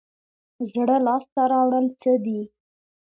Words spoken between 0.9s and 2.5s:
لاس ته راوړل څه دي؟